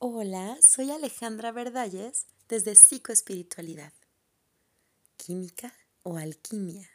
Hola, 0.00 0.56
soy 0.62 0.92
Alejandra 0.92 1.50
Verdalles 1.50 2.26
desde 2.48 2.76
Psicoespiritualidad. 2.76 3.92
¿Química 5.16 5.74
o 6.04 6.18
alquimia? 6.18 6.88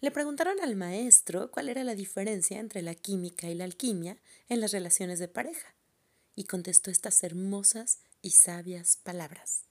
Le 0.00 0.10
preguntaron 0.10 0.58
al 0.62 0.74
maestro 0.74 1.50
cuál 1.50 1.68
era 1.68 1.84
la 1.84 1.94
diferencia 1.94 2.58
entre 2.60 2.80
la 2.80 2.94
química 2.94 3.50
y 3.50 3.54
la 3.54 3.64
alquimia 3.64 4.16
en 4.48 4.62
las 4.62 4.72
relaciones 4.72 5.18
de 5.18 5.28
pareja 5.28 5.74
y 6.34 6.44
contestó 6.44 6.90
estas 6.90 7.22
hermosas 7.24 7.98
y 8.22 8.30
sabias 8.30 8.96
palabras. 8.96 9.64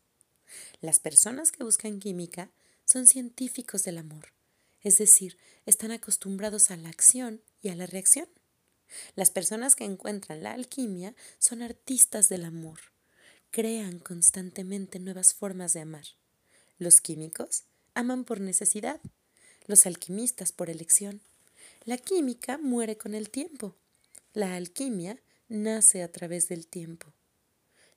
Las 0.80 1.00
personas 1.00 1.52
que 1.52 1.64
buscan 1.64 2.00
química 2.00 2.52
son 2.86 3.08
científicos 3.08 3.82
del 3.82 3.98
amor, 3.98 4.32
es 4.82 5.00
decir, 5.00 5.40
están 5.66 5.90
acostumbrados 5.90 6.70
a 6.70 6.78
la 6.78 6.90
acción 6.90 7.42
y 7.64 7.70
a 7.70 7.76
la 7.76 7.88
reacción. 7.88 8.28
Las 9.16 9.32
personas 9.32 9.76
que 9.76 9.86
encuentran 9.86 10.44
la 10.44 10.54
alquimia 10.54 11.16
son 11.40 11.62
artistas 11.62 12.30
del 12.30 12.46
amor. 12.46 12.80
Crean 13.50 14.00
constantemente 14.00 15.00
nuevas 15.00 15.34
formas 15.34 15.74
de 15.74 15.82
amar. 15.82 16.06
Los 16.78 17.02
químicos 17.02 17.64
aman 17.94 18.24
por 18.24 18.40
necesidad. 18.40 19.02
Los 19.68 19.86
alquimistas 19.86 20.52
por 20.52 20.70
elección. 20.70 21.22
La 21.86 21.98
química 21.98 22.58
muere 22.58 22.98
con 22.98 23.14
el 23.14 23.30
tiempo. 23.30 23.76
La 24.34 24.56
alquimia 24.56 25.20
nace 25.50 26.04
a 26.04 26.12
través 26.12 26.48
del 26.48 26.68
tiempo. 26.68 27.14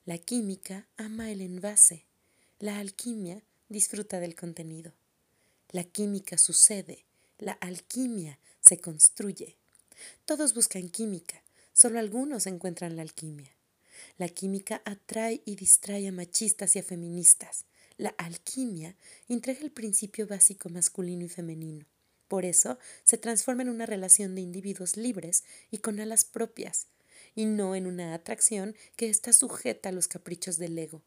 La 0.05 0.17
química 0.17 0.87
ama 0.97 1.31
el 1.31 1.41
envase. 1.41 2.05
La 2.59 2.79
alquimia 2.79 3.41
disfruta 3.69 4.19
del 4.19 4.35
contenido. 4.35 4.93
La 5.69 5.83
química 5.83 6.37
sucede. 6.37 7.05
La 7.37 7.53
alquimia 7.53 8.39
se 8.61 8.79
construye. 8.79 9.57
Todos 10.25 10.53
buscan 10.53 10.89
química, 10.89 11.41
solo 11.73 11.99
algunos 11.99 12.47
encuentran 12.47 12.95
la 12.95 13.01
alquimia. 13.01 13.51
La 14.17 14.29
química 14.29 14.81
atrae 14.85 15.41
y 15.45 15.55
distrae 15.55 16.07
a 16.07 16.11
machistas 16.11 16.75
y 16.75 16.79
a 16.79 16.83
feministas. 16.83 17.65
La 17.97 18.09
alquimia 18.09 18.95
entrega 19.29 19.61
el 19.61 19.71
principio 19.71 20.27
básico 20.27 20.69
masculino 20.69 21.25
y 21.25 21.29
femenino. 21.29 21.85
Por 22.27 22.45
eso 22.45 22.77
se 23.03 23.17
transforma 23.17 23.63
en 23.63 23.69
una 23.69 23.85
relación 23.85 24.35
de 24.35 24.41
individuos 24.41 24.97
libres 24.97 25.43
y 25.71 25.77
con 25.77 25.99
alas 25.99 26.25
propias, 26.25 26.87
y 27.35 27.45
no 27.45 27.75
en 27.75 27.87
una 27.87 28.13
atracción 28.13 28.75
que 28.95 29.09
está 29.09 29.33
sujeta 29.33 29.89
a 29.89 29.91
los 29.91 30.07
caprichos 30.07 30.57
del 30.57 30.77
ego. 30.77 31.01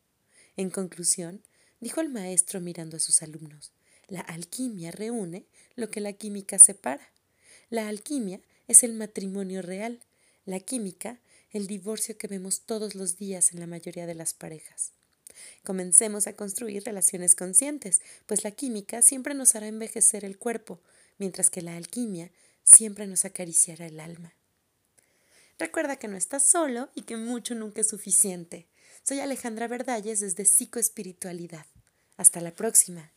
En 0.56 0.70
conclusión, 0.70 1.42
dijo 1.80 2.01
el 2.01 2.08
maestro 2.08 2.61
mirando 2.61 2.97
a 2.97 3.01
sus 3.01 3.23
alumnos, 3.23 3.73
la 4.08 4.20
alquimia 4.20 4.91
reúne 4.91 5.45
lo 5.77 5.91
que 5.91 6.01
la 6.01 6.12
química 6.12 6.58
separa. 6.58 7.12
La 7.69 7.89
alquimia 7.89 8.41
es 8.69 8.83
el 8.83 8.92
matrimonio 8.92 9.62
real, 9.62 10.00
la 10.44 10.61
química, 10.61 11.19
el 11.50 11.66
divorcio 11.66 12.16
que 12.16 12.28
vemos 12.28 12.61
todos 12.61 12.94
los 12.94 13.16
días 13.16 13.52
en 13.52 13.61
la 13.61 13.66
mayoría 13.66 14.06
de 14.06 14.14
las 14.14 14.34
parejas. 14.34 14.92
Comencemos 15.64 16.27
a 16.27 16.34
construir 16.34 16.84
relaciones 16.84 17.34
conscientes, 17.34 18.00
pues 18.27 18.44
la 18.44 18.50
química 18.50 19.02
siempre 19.02 19.34
nos 19.34 19.55
hará 19.55 19.66
envejecer 19.66 20.24
el 20.24 20.39
cuerpo, 20.39 20.80
mientras 21.19 21.50
que 21.50 21.62
la 21.62 21.77
alquimia 21.77 22.30
siempre 22.64 23.06
nos 23.06 23.24
acariciará 23.24 23.86
el 23.86 24.00
alma. 24.00 24.34
Recuerda 25.58 25.96
que 25.96 26.08
no 26.08 26.16
estás 26.16 26.48
solo 26.48 26.91
y 26.94 27.02
que 27.02 27.16
mucho 27.16 27.55
nunca 27.55 27.80
es 27.80 27.89
suficiente. 27.89 28.66
Soy 29.02 29.20
Alejandra 29.20 29.66
Verdalles 29.66 30.20
desde 30.20 30.44
Psicoespiritualidad. 30.44 31.66
Hasta 32.16 32.41
la 32.41 32.52
próxima. 32.52 33.12